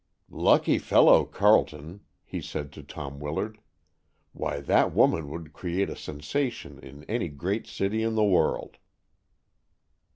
[0.31, 3.59] "Lucky fellow, Carleton," he said to Tom Willard.
[4.33, 8.77] "Why, that woman would create a sensation in any great city in the world."